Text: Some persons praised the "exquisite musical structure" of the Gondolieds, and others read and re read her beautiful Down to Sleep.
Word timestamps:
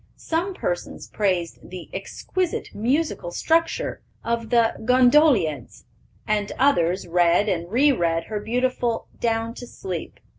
Some 0.17 0.55
persons 0.55 1.07
praised 1.07 1.59
the 1.69 1.87
"exquisite 1.93 2.69
musical 2.73 3.29
structure" 3.29 4.01
of 4.23 4.49
the 4.49 4.73
Gondolieds, 4.83 5.83
and 6.27 6.51
others 6.57 7.07
read 7.07 7.47
and 7.47 7.71
re 7.71 7.91
read 7.91 8.23
her 8.23 8.39
beautiful 8.39 9.05
Down 9.19 9.53
to 9.53 9.67
Sleep. 9.67 10.19